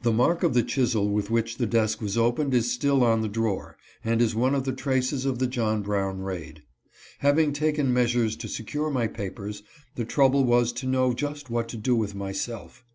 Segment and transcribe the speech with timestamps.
[0.00, 3.28] The mark of the chisel with which the desk was opened is still on the
[3.28, 6.62] drawer, and is one of the traces of the John Brown raid.
[7.18, 9.62] Having taken measures to secure my papers,
[9.96, 12.86] the trouble was to know just what to do with myself.